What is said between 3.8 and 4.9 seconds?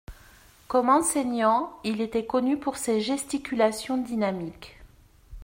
dynamiques.